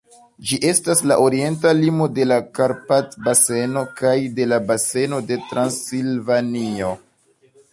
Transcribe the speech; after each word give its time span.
Ĝi 0.51 0.57
estas 0.69 1.01
la 1.09 1.17
orienta 1.25 1.73
limo 1.81 2.07
de 2.15 2.25
la 2.31 2.39
Karpat-baseno 2.59 3.83
kaj 4.01 4.15
de 4.41 4.49
la 4.53 4.59
Baseno 4.73 5.21
de 5.29 5.39
Transilvanio. 5.53 6.91